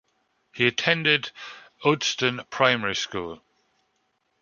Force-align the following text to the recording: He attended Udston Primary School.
He 0.51 0.65
attended 0.65 1.29
Udston 1.85 2.49
Primary 2.49 2.95
School. 2.95 3.39